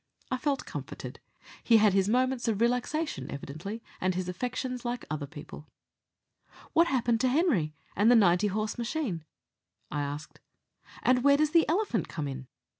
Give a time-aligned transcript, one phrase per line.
[0.31, 1.19] I felt comforted.
[1.63, 5.67] He had his moments of relaxation evidently, and his affections like other people.
[6.73, 9.25] "What happened to Henry and the ninety horse machine?"
[9.91, 10.39] I asked.
[11.03, 12.47] "And where does the elephant come in?"